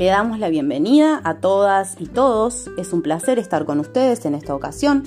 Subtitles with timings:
[0.00, 2.70] Le damos la bienvenida a todas y todos.
[2.78, 5.02] Es un placer estar con ustedes en esta ocasión.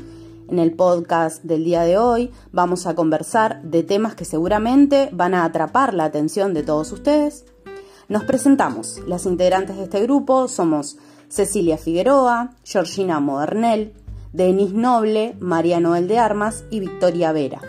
[0.48, 5.34] En el podcast del día de hoy vamos a conversar de temas que seguramente van
[5.34, 7.44] a atrapar la atención de todos ustedes.
[8.08, 9.00] Nos presentamos.
[9.08, 10.98] Las integrantes de este grupo somos
[11.28, 13.94] Cecilia Figueroa, Georgina Modernel,
[14.32, 17.62] Denis Noble, María Noel de Armas y Victoria Vera.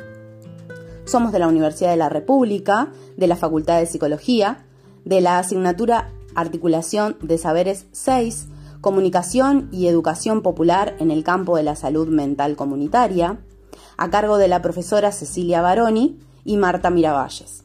[1.06, 4.66] Somos de la Universidad de la República, de la Facultad de Psicología,
[5.06, 8.48] de la asignatura Articulación de Saberes 6,
[8.80, 13.38] Comunicación y Educación Popular en el campo de la salud mental comunitaria,
[13.96, 17.64] a cargo de la profesora Cecilia Baroni y Marta Miravalles.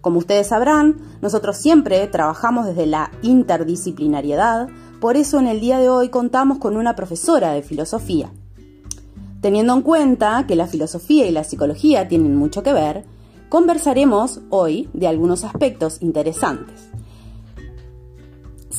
[0.00, 4.68] Como ustedes sabrán, nosotros siempre trabajamos desde la interdisciplinariedad,
[5.00, 8.32] por eso en el día de hoy contamos con una profesora de filosofía.
[9.40, 13.04] Teniendo en cuenta que la filosofía y la psicología tienen mucho que ver,
[13.48, 16.89] conversaremos hoy de algunos aspectos interesantes.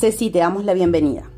[0.02, 1.30] Ceci, te damos la bienvenida.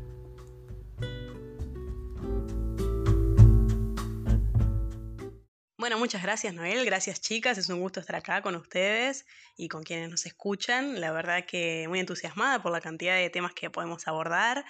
[5.76, 9.26] Bueno, muchas gracias Noel, gracias chicas, es un gusto estar acá con ustedes
[9.58, 10.98] y con quienes nos escuchan.
[10.98, 14.64] La verdad que muy entusiasmada por la cantidad de temas que podemos abordar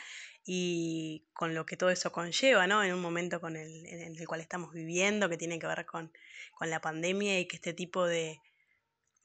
[0.44, 2.82] y con lo que todo eso conlleva, ¿no?
[2.82, 6.12] En un momento con el, en el cual estamos viviendo, que tiene que ver con,
[6.58, 8.40] con la pandemia y que este tipo de,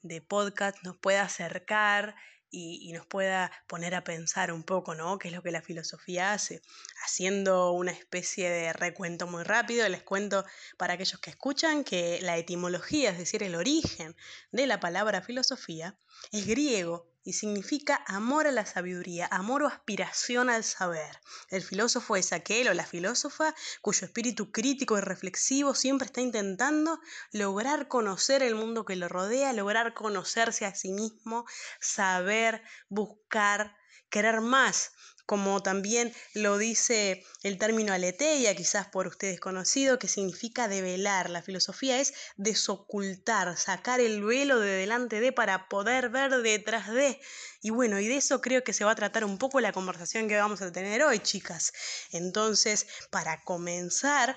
[0.02, 2.14] de podcast nos pueda acercar
[2.50, 5.18] y, nos pueda poner a pensar un poco, ¿no?
[5.18, 6.62] ¿Qué es lo que la filosofía hace?
[7.04, 10.44] Haciendo una especie de recuento muy rápido, les cuento
[10.76, 14.16] para aquellos que escuchan que la etimología, es decir, el origen
[14.52, 15.96] de la palabra filosofía,
[16.32, 21.20] es griego y significa amor a la sabiduría, amor o aspiración al saber.
[21.48, 27.00] El filósofo es aquel o la filósofa cuyo espíritu crítico y reflexivo siempre está intentando
[27.32, 31.44] lograr conocer el mundo que lo rodea, lograr conocerse a sí mismo,
[31.80, 33.76] saber, buscar,
[34.10, 34.92] querer más
[35.30, 41.30] como también lo dice el término aletheia, quizás por ustedes conocido, que significa develar.
[41.30, 47.20] La filosofía es desocultar, sacar el velo de delante de para poder ver detrás de.
[47.62, 50.26] Y bueno, y de eso creo que se va a tratar un poco la conversación
[50.26, 51.72] que vamos a tener hoy, chicas.
[52.10, 54.36] Entonces, para comenzar,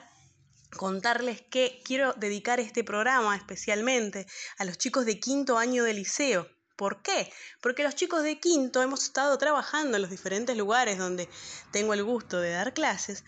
[0.78, 4.28] contarles que quiero dedicar este programa especialmente
[4.60, 6.48] a los chicos de quinto año de liceo.
[6.76, 7.32] ¿Por qué?
[7.62, 11.30] Porque los chicos de quinto hemos estado trabajando en los diferentes lugares donde
[11.72, 13.24] tengo el gusto de dar clases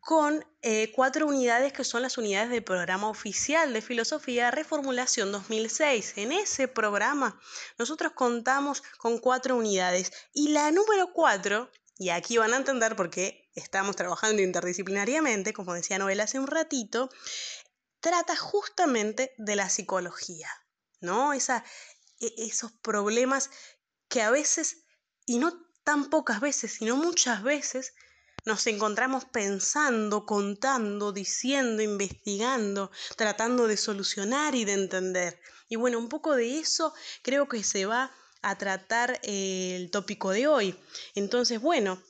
[0.00, 6.14] con eh, cuatro unidades que son las unidades del programa oficial de filosofía Reformulación 2006.
[6.16, 7.38] En ese programa
[7.76, 13.10] nosotros contamos con cuatro unidades y la número cuatro, y aquí van a entender por
[13.10, 17.10] qué estamos trabajando interdisciplinariamente, como decía Noel hace un ratito,
[18.00, 20.48] trata justamente de la psicología.
[21.00, 21.32] ¿no?
[21.32, 21.64] Esa,
[22.20, 23.50] esos problemas
[24.08, 24.84] que a veces,
[25.26, 25.52] y no
[25.84, 27.94] tan pocas veces, sino muchas veces,
[28.44, 35.40] nos encontramos pensando, contando, diciendo, investigando, tratando de solucionar y de entender.
[35.68, 38.10] Y bueno, un poco de eso creo que se va
[38.42, 40.78] a tratar el tópico de hoy.
[41.14, 42.02] Entonces, bueno,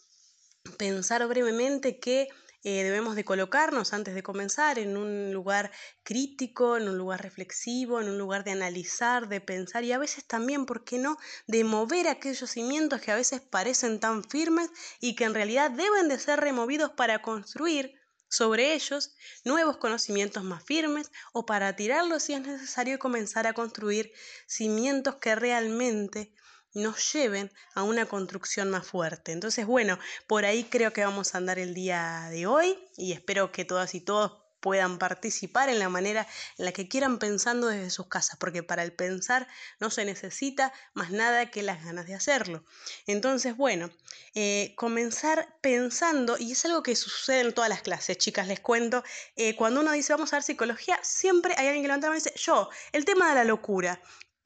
[0.76, 2.28] pensar brevemente que
[2.68, 5.70] eh, debemos de colocarnos antes de comenzar en un lugar
[6.02, 10.26] crítico, en un lugar reflexivo, en un lugar de analizar, de pensar y a veces
[10.26, 14.68] también, ¿por qué no?, de mover aquellos cimientos que a veces parecen tan firmes
[15.00, 17.94] y que en realidad deben de ser removidos para construir
[18.28, 19.14] sobre ellos
[19.44, 24.12] nuevos conocimientos más firmes o para tirarlos si es necesario comenzar a construir
[24.46, 26.34] cimientos que realmente
[26.74, 29.32] nos lleven a una construcción más fuerte.
[29.32, 33.52] Entonces, bueno, por ahí creo que vamos a andar el día de hoy y espero
[33.52, 36.26] que todas y todos puedan participar en la manera
[36.58, 39.46] en la que quieran pensando desde sus casas, porque para el pensar
[39.80, 42.64] no se necesita más nada que las ganas de hacerlo.
[43.06, 43.90] Entonces, bueno,
[44.34, 49.04] eh, comenzar pensando, y es algo que sucede en todas las clases, chicas, les cuento,
[49.36, 52.20] eh, cuando uno dice vamos a ver psicología, siempre hay alguien que levanta la mano
[52.20, 54.00] y dice, yo, el tema de la locura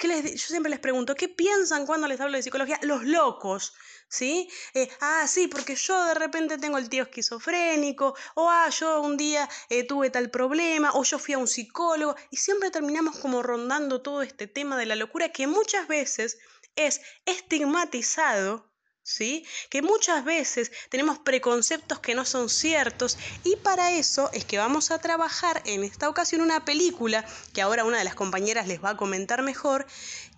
[0.09, 2.79] yo siempre les pregunto, ¿qué piensan cuando les hablo de psicología?
[2.83, 3.75] Los locos,
[4.09, 4.49] ¿sí?
[4.75, 9.17] Eh, ah, sí, porque yo de repente tengo el tío esquizofrénico, o ah, yo un
[9.17, 13.43] día eh, tuve tal problema, o yo fui a un psicólogo, y siempre terminamos como
[13.43, 16.39] rondando todo este tema de la locura que muchas veces
[16.75, 18.72] es estigmatizado
[19.03, 19.45] ¿sí?
[19.69, 24.91] Que muchas veces tenemos preconceptos que no son ciertos y para eso es que vamos
[24.91, 28.91] a trabajar en esta ocasión una película que ahora una de las compañeras les va
[28.91, 29.87] a comentar mejor,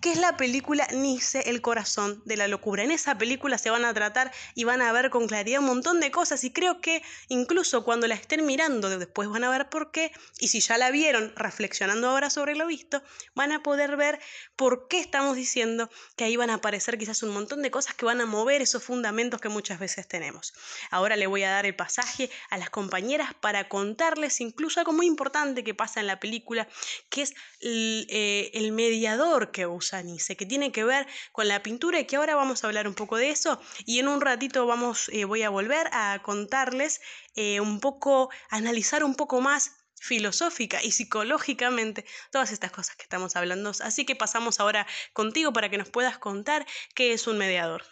[0.05, 2.83] que es la película Nice, el corazón de la locura.
[2.83, 5.99] En esa película se van a tratar y van a ver con claridad un montón
[5.99, 9.89] de cosas y creo que incluso cuando la estén mirando después van a ver por
[9.89, 13.01] qué y si ya la vieron reflexionando ahora sobre lo visto,
[13.33, 14.19] van a poder ver
[14.55, 18.05] por qué estamos diciendo que ahí van a aparecer quizás un montón de cosas que
[18.05, 20.53] van a mover ver esos fundamentos que muchas veces tenemos.
[20.91, 25.07] Ahora le voy a dar el pasaje a las compañeras para contarles incluso algo muy
[25.07, 26.67] importante que pasa en la película,
[27.09, 31.99] que es el, eh, mediador que usa Nice, que tiene que ver con la pintura
[31.99, 35.09] y que ahora vamos a hablar un poco de eso y en un ratito vamos,
[35.09, 37.01] eh, voy a volver a contarles
[37.35, 43.35] eh, un poco, analizar un poco más filosófica y psicológicamente todas estas cosas que estamos
[43.35, 43.71] hablando.
[43.81, 47.83] Así que pasamos ahora contigo para que nos puedas contar qué es un mediador.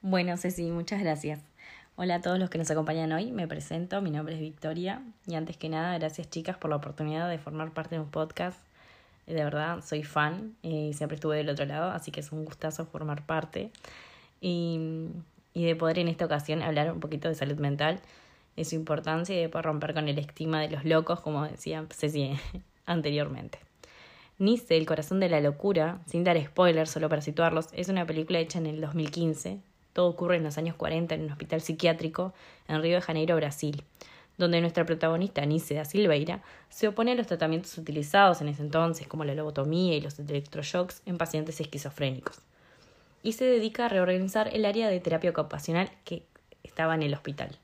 [0.00, 1.40] Bueno, Ceci, muchas gracias.
[2.00, 5.34] Hola a todos los que nos acompañan hoy, me presento, mi nombre es Victoria y
[5.34, 8.58] antes que nada, gracias chicas por la oportunidad de formar parte de un podcast.
[9.26, 12.86] De verdad, soy fan y siempre estuve del otro lado, así que es un gustazo
[12.86, 13.70] formar parte.
[14.40, 15.10] Y
[15.58, 18.00] y de poder en esta ocasión hablar un poquito de salud mental,
[18.54, 21.84] de su importancia y de poder romper con el estigma de los locos, como decía
[21.90, 22.38] Ceci
[22.86, 23.58] anteriormente.
[24.38, 28.38] Nice, El corazón de la locura, sin dar spoilers, solo para situarlos, es una película
[28.38, 29.58] hecha en el 2015.
[29.98, 32.32] Todo ocurre en los años 40 en un hospital psiquiátrico
[32.68, 33.82] en Río de Janeiro, Brasil,
[34.36, 39.08] donde nuestra protagonista, Nice da Silveira, se opone a los tratamientos utilizados en ese entonces,
[39.08, 42.38] como la lobotomía y los electroshocks en pacientes esquizofrénicos
[43.24, 46.22] y se dedica a reorganizar el área de terapia ocupacional que
[46.62, 47.58] estaba en el hospital.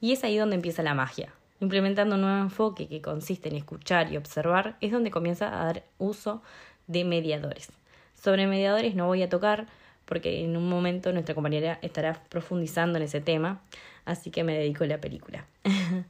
[0.00, 1.34] Y es ahí donde empieza la magia.
[1.58, 5.82] Implementando un nuevo enfoque que consiste en escuchar y observar, es donde comienza a dar
[5.98, 6.40] uso
[6.86, 7.72] de mediadores.
[8.14, 9.66] Sobre mediadores no voy a tocar
[10.04, 13.62] porque en un momento nuestra compañera estará profundizando en ese tema,
[14.04, 15.46] así que me dedico a la película.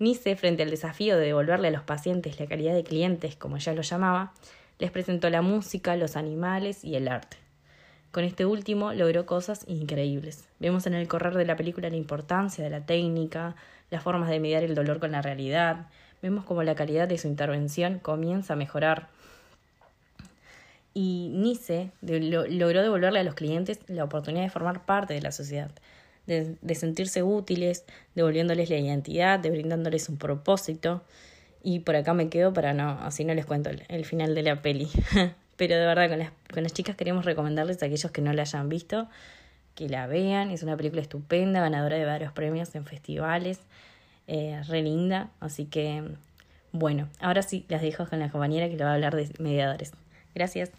[0.00, 3.74] Nice, frente al desafío de devolverle a los pacientes la calidad de clientes, como ella
[3.74, 4.32] lo llamaba,
[4.78, 7.36] les presentó la música, los animales y el arte.
[8.12, 10.48] Con este último logró cosas increíbles.
[10.60, 13.56] Vemos en el correr de la película la importancia de la técnica,
[13.90, 15.86] las formas de mediar el dolor con la realidad.
[16.22, 19.08] Vemos cómo la calidad de su intervención comienza a mejorar.
[21.00, 25.70] Y Nice logró devolverle a los clientes la oportunidad de formar parte de la sociedad,
[26.26, 27.84] de, sentirse útiles,
[28.16, 31.04] devolviéndoles la identidad, de brindándoles un propósito.
[31.62, 34.60] Y por acá me quedo para no, así no les cuento el final de la
[34.60, 34.88] peli.
[35.56, 38.42] Pero de verdad, con las, con las chicas queremos recomendarles a aquellos que no la
[38.42, 39.08] hayan visto
[39.76, 40.50] que la vean.
[40.50, 43.60] Es una película estupenda, ganadora de varios premios en festivales,
[44.26, 45.30] eh, re linda.
[45.38, 46.02] Así que,
[46.72, 49.92] bueno, ahora sí las dejo con la compañera que le va a hablar de mediadores.
[50.34, 50.72] Gracias.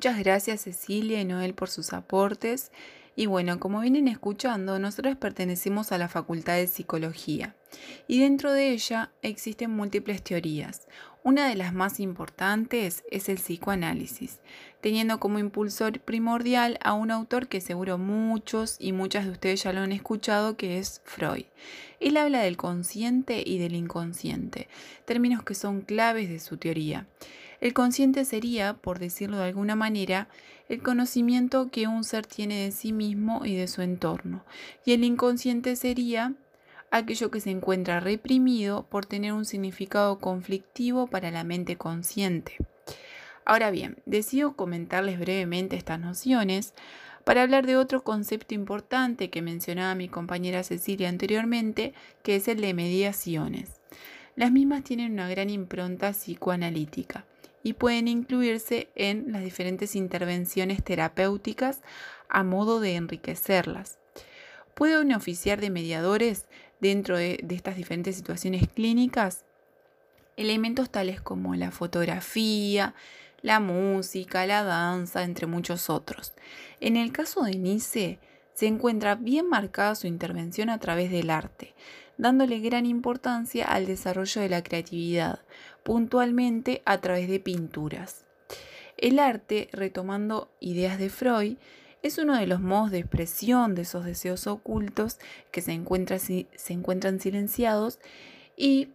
[0.00, 2.72] Muchas gracias Cecilia y Noel por sus aportes.
[3.16, 7.54] Y bueno, como vienen escuchando, nosotros pertenecemos a la Facultad de Psicología
[8.08, 10.88] y dentro de ella existen múltiples teorías.
[11.22, 14.40] Una de las más importantes es el psicoanálisis,
[14.80, 19.74] teniendo como impulsor primordial a un autor que seguro muchos y muchas de ustedes ya
[19.74, 21.44] lo han escuchado, que es Freud.
[22.00, 24.68] Él habla del consciente y del inconsciente,
[25.04, 27.06] términos que son claves de su teoría.
[27.60, 30.28] El consciente sería, por decirlo de alguna manera,
[30.70, 34.44] el conocimiento que un ser tiene de sí mismo y de su entorno,
[34.86, 36.32] y el inconsciente sería
[36.90, 42.56] aquello que se encuentra reprimido por tener un significado conflictivo para la mente consciente.
[43.44, 46.72] Ahora bien, decido comentarles brevemente estas nociones
[47.24, 52.60] para hablar de otro concepto importante que mencionaba mi compañera Cecilia anteriormente, que es el
[52.62, 53.80] de mediaciones.
[54.34, 57.26] Las mismas tienen una gran impronta psicoanalítica
[57.62, 61.82] y pueden incluirse en las diferentes intervenciones terapéuticas
[62.28, 63.98] a modo de enriquecerlas.
[64.74, 66.46] ¿Pueden oficiar de mediadores
[66.80, 69.44] dentro de, de estas diferentes situaciones clínicas?
[70.36, 72.94] Elementos tales como la fotografía,
[73.42, 76.32] la música, la danza, entre muchos otros.
[76.80, 78.18] En el caso de Nice,
[78.54, 81.74] se encuentra bien marcada su intervención a través del arte,
[82.20, 85.40] dándole gran importancia al desarrollo de la creatividad,
[85.82, 88.26] puntualmente a través de pinturas.
[88.98, 91.56] El arte, retomando ideas de Freud,
[92.02, 95.18] es uno de los modos de expresión de esos deseos ocultos
[95.50, 97.98] que se, encuentran silenciados
[98.54, 98.88] y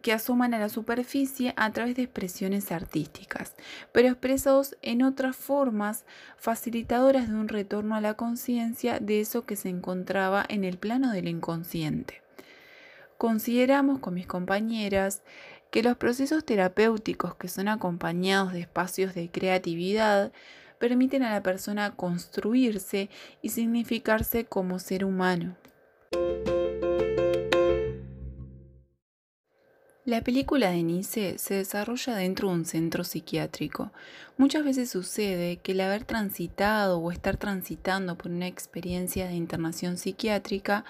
[0.00, 3.54] que asoman a la superficie a través de expresiones artísticas,
[3.90, 6.04] pero expresados en otras formas
[6.38, 11.12] facilitadoras de un retorno a la conciencia de eso que se encontraba en el plano
[11.12, 12.21] del inconsciente.
[13.22, 15.22] Consideramos con mis compañeras
[15.70, 20.32] que los procesos terapéuticos que son acompañados de espacios de creatividad
[20.80, 23.10] permiten a la persona construirse
[23.40, 25.54] y significarse como ser humano.
[30.04, 33.92] La película de Nice se desarrolla dentro de un centro psiquiátrico.
[34.36, 39.96] Muchas veces sucede que el haber transitado o estar transitando por una experiencia de internación
[39.96, 40.84] psiquiátrica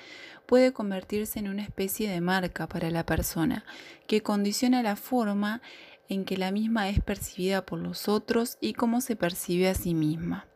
[0.46, 3.66] puede convertirse en una especie de marca para la persona,
[4.06, 5.60] que condiciona la forma
[6.08, 9.92] en que la misma es percibida por los otros y cómo se percibe a sí
[9.92, 10.46] misma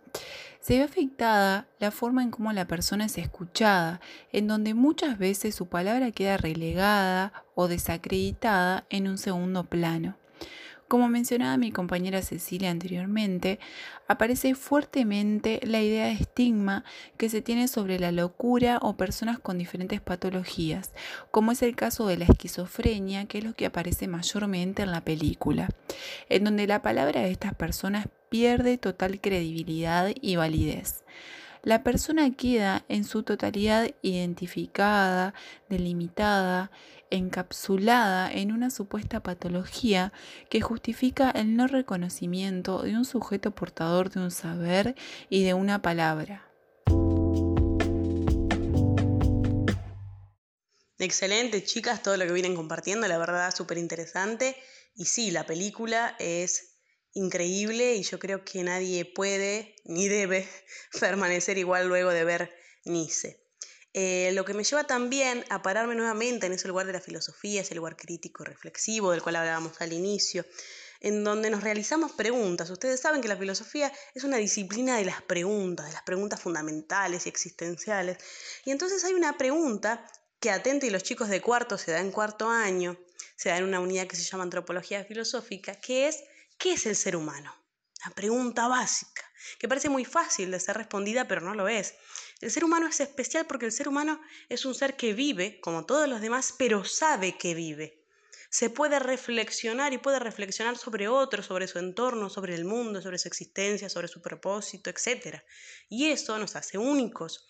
[0.66, 4.00] se ve afectada la forma en cómo la persona es escuchada,
[4.32, 10.16] en donde muchas veces su palabra queda relegada o desacreditada en un segundo plano.
[10.88, 13.60] Como mencionaba mi compañera Cecilia anteriormente,
[14.08, 16.84] aparece fuertemente la idea de estigma
[17.16, 20.94] que se tiene sobre la locura o personas con diferentes patologías,
[21.30, 25.04] como es el caso de la esquizofrenia, que es lo que aparece mayormente en la
[25.04, 25.68] película,
[26.28, 31.04] en donde la palabra de estas personas pierde total credibilidad y validez.
[31.62, 35.34] La persona queda en su totalidad identificada,
[35.68, 36.70] delimitada,
[37.10, 40.12] encapsulada en una supuesta patología
[40.48, 44.94] que justifica el no reconocimiento de un sujeto portador de un saber
[45.28, 46.46] y de una palabra.
[50.98, 54.56] Excelente, chicas, todo lo que vienen compartiendo, la verdad, súper interesante.
[54.94, 56.75] Y sí, la película es
[57.16, 60.48] increíble y yo creo que nadie puede ni debe
[61.00, 63.42] permanecer igual luego de ver Nice.
[63.92, 67.62] Eh, lo que me lleva también a pararme nuevamente en ese lugar de la filosofía,
[67.62, 70.44] ese lugar crítico, reflexivo, del cual hablábamos al inicio,
[71.00, 72.70] en donde nos realizamos preguntas.
[72.70, 77.26] Ustedes saben que la filosofía es una disciplina de las preguntas, de las preguntas fundamentales
[77.26, 78.18] y existenciales.
[78.64, 80.06] Y entonces hay una pregunta
[80.38, 82.96] que atenta y los chicos de cuarto se da en cuarto año,
[83.34, 86.22] se da en una unidad que se llama antropología filosófica, que es
[86.58, 87.54] ¿qué es el ser humano?
[88.04, 89.22] La pregunta básica,
[89.58, 91.94] que parece muy fácil de ser respondida, pero no lo es.
[92.40, 95.86] El ser humano es especial porque el ser humano es un ser que vive, como
[95.86, 98.04] todos los demás, pero sabe que vive.
[98.50, 103.18] Se puede reflexionar y puede reflexionar sobre otro, sobre su entorno, sobre el mundo, sobre
[103.18, 105.42] su existencia, sobre su propósito, etc.
[105.88, 107.46] Y eso nos hace únicos.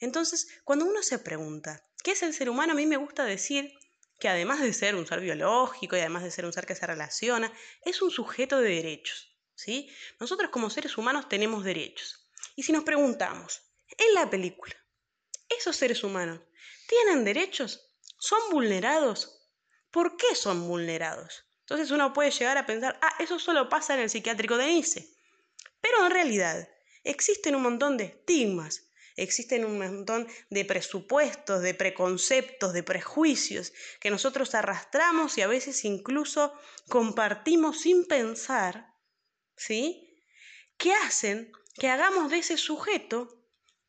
[0.00, 2.72] Entonces, cuando uno se pregunta, ¿qué es el ser humano?
[2.72, 3.72] A mí me gusta decir
[4.20, 6.86] que además de ser un ser biológico y además de ser un ser que se
[6.86, 7.52] relaciona,
[7.84, 9.34] es un sujeto de derechos.
[9.54, 9.90] ¿sí?
[10.20, 12.30] Nosotros como seres humanos tenemos derechos.
[12.54, 13.62] Y si nos preguntamos,
[13.96, 14.74] en la película.
[15.48, 16.40] ¿Esos seres humanos
[16.86, 17.92] tienen derechos?
[18.18, 19.50] ¿Son vulnerados?
[19.90, 21.44] ¿Por qué son vulnerados?
[21.60, 25.16] Entonces uno puede llegar a pensar, ah, eso solo pasa en el psiquiátrico de Nice.
[25.80, 26.68] Pero en realidad
[27.04, 34.10] existen un montón de estigmas, existen un montón de presupuestos, de preconceptos, de prejuicios que
[34.10, 36.52] nosotros arrastramos y a veces incluso
[36.88, 38.94] compartimos sin pensar,
[39.56, 40.16] ¿sí?
[40.76, 43.40] Que hacen que hagamos de ese sujeto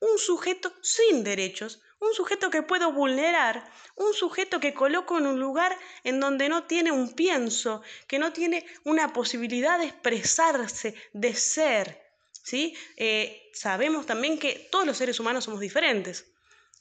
[0.01, 5.39] un sujeto sin derechos, un sujeto que puedo vulnerar, un sujeto que coloco en un
[5.39, 11.35] lugar en donde no tiene un pienso, que no tiene una posibilidad de expresarse, de
[11.35, 12.10] ser.
[12.43, 12.75] ¿Sí?
[12.97, 16.31] Eh, sabemos también que todos los seres humanos somos diferentes,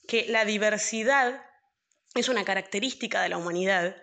[0.07, 1.43] que la diversidad
[2.15, 3.97] es una característica de la humanidad,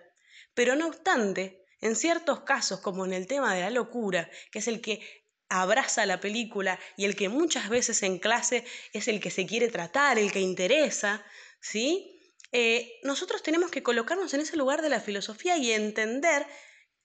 [0.54, 4.68] pero no obstante, en ciertos casos, como en el tema de la locura, que es
[4.68, 5.00] el que
[5.48, 9.68] abraza la película y el que muchas veces en clase es el que se quiere
[9.68, 11.24] tratar, el que interesa,
[11.60, 12.20] ¿sí?
[12.52, 16.46] Eh, nosotros tenemos que colocarnos en ese lugar de la filosofía y entender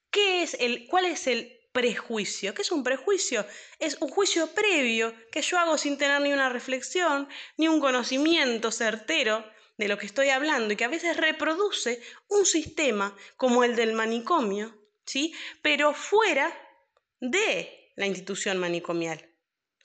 [0.10, 2.54] qué es el, cuál es el prejuicio.
[2.54, 3.46] ¿Qué es un prejuicio?
[3.80, 7.28] Es un juicio previo que yo hago sin tener ni una reflexión,
[7.58, 9.44] ni un conocimiento certero
[9.78, 13.94] de lo que estoy hablando y que a veces reproduce un sistema como el del
[13.94, 15.34] manicomio, ¿sí?
[15.62, 16.56] Pero fuera
[17.20, 19.30] de la institución manicomial.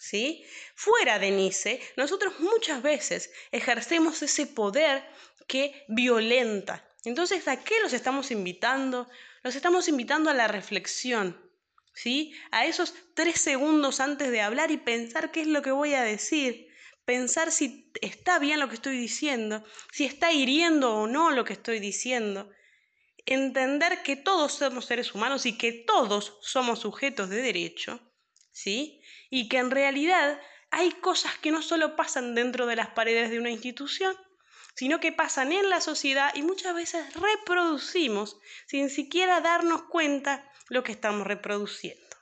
[0.01, 0.45] ¿Sí?
[0.77, 5.05] Fuera de Nice, nosotros muchas veces ejercemos ese poder
[5.49, 6.89] que violenta.
[7.05, 9.09] Entonces, ¿a qué los estamos invitando?
[9.43, 11.48] Los estamos invitando a la reflexión,
[11.99, 12.33] ¿sí?
[12.53, 16.03] A esos tres segundos antes de hablar y pensar qué es lo que voy a
[16.03, 16.69] decir,
[17.05, 21.55] pensar si está bien lo que estoy diciendo, si está hiriendo o no lo que
[21.55, 22.51] estoy diciendo,
[23.27, 28.01] entender que todos somos seres humanos y que todos somos sujetos de derecho,
[28.53, 29.03] ¿sí?
[29.29, 30.41] Y que en realidad
[30.71, 34.15] hay cosas que no solo pasan dentro de las paredes de una institución,
[34.77, 38.39] sino que pasan en la sociedad y muchas veces reproducimos
[38.69, 42.17] sin siquiera darnos cuenta lo que estamos reproduciendo.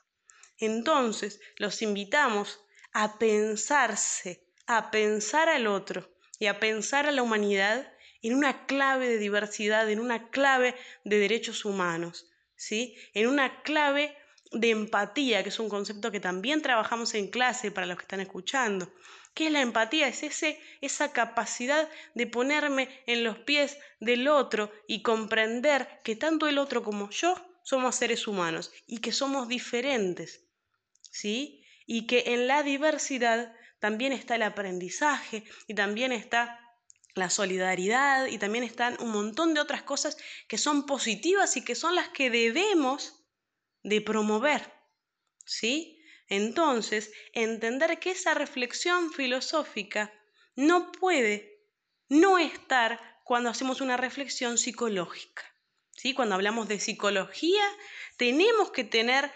[0.57, 2.59] Entonces, los invitamos
[2.93, 9.07] a pensarse, a pensar al otro y a pensar a la humanidad en una clave
[9.07, 12.97] de diversidad, en una clave de derechos humanos, ¿sí?
[13.13, 14.17] En una clave
[14.51, 18.21] de empatía, que es un concepto que también trabajamos en clase para los que están
[18.21, 18.91] escuchando,
[19.37, 20.07] ¿Qué es la empatía?
[20.07, 26.47] Es ese, esa capacidad de ponerme en los pies del otro y comprender que tanto
[26.47, 27.35] el otro como yo
[27.67, 30.47] somos seres humanos y que somos diferentes.
[31.11, 31.65] ¿Sí?
[31.85, 36.61] Y que en la diversidad también está el aprendizaje y también está
[37.13, 40.15] la solidaridad y también están un montón de otras cosas
[40.47, 43.25] que son positivas y que son las que debemos
[43.83, 44.73] de promover.
[45.45, 46.01] ¿Sí?
[46.29, 50.13] Entonces, entender que esa reflexión filosófica
[50.55, 51.65] no puede
[52.07, 55.43] no estar cuando hacemos una reflexión psicológica.
[55.97, 56.13] ¿Sí?
[56.13, 57.63] Cuando hablamos de psicología,
[58.17, 59.31] tenemos que tener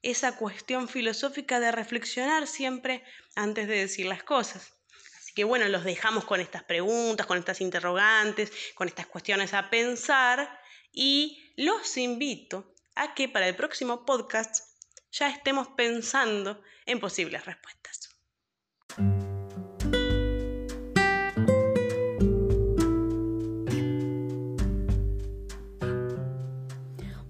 [0.00, 3.04] esa cuestión filosófica de reflexionar siempre
[3.36, 4.72] antes de decir las cosas.
[5.18, 9.68] Así que bueno, los dejamos con estas preguntas, con estas interrogantes, con estas cuestiones a
[9.68, 10.60] pensar
[10.92, 14.64] y los invito a que para el próximo podcast
[15.12, 18.07] ya estemos pensando en posibles respuestas.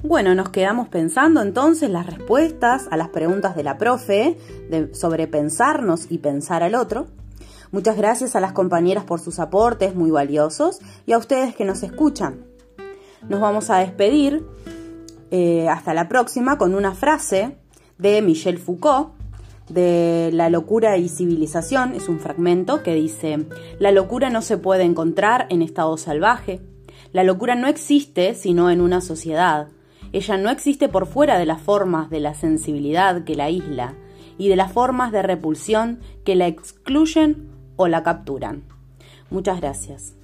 [0.09, 4.39] Bueno, nos quedamos pensando entonces las respuestas a las preguntas de la profe
[4.95, 7.09] sobre pensarnos y pensar al otro.
[7.73, 11.83] Muchas gracias a las compañeras por sus aportes muy valiosos y a ustedes que nos
[11.83, 12.47] escuchan.
[13.29, 14.47] Nos vamos a despedir
[15.31, 17.59] eh, hasta la próxima con una frase
[17.99, 19.11] de Michel Foucault
[19.69, 21.95] de La locura y civilización.
[21.95, 23.47] Es un fragmento que dice,
[23.79, 26.63] la locura no se puede encontrar en estado salvaje.
[27.13, 29.69] La locura no existe sino en una sociedad.
[30.13, 33.95] Ella no existe por fuera de las formas de la sensibilidad que la isla
[34.39, 38.65] y de las formas de repulsión que la excluyen o la capturan.
[39.31, 40.18] Muchas gracias.